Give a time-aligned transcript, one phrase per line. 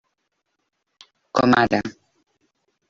[1.41, 1.83] Com ara.